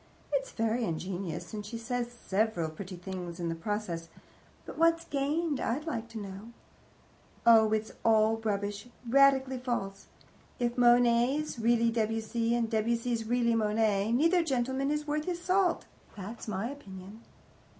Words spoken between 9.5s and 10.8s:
false. If